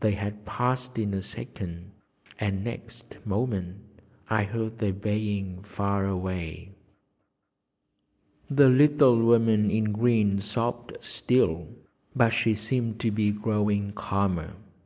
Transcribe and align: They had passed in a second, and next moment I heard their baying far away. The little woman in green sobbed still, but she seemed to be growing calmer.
They 0.00 0.12
had 0.12 0.46
passed 0.46 0.96
in 0.98 1.12
a 1.12 1.20
second, 1.22 1.90
and 2.40 2.64
next 2.64 3.18
moment 3.26 3.82
I 4.30 4.44
heard 4.44 4.78
their 4.78 4.94
baying 4.94 5.62
far 5.64 6.06
away. 6.06 6.70
The 8.48 8.70
little 8.70 9.20
woman 9.22 9.70
in 9.70 9.92
green 9.92 10.38
sobbed 10.40 10.96
still, 11.04 11.68
but 12.16 12.30
she 12.30 12.54
seemed 12.54 12.98
to 13.00 13.10
be 13.10 13.30
growing 13.30 13.92
calmer. 13.92 14.54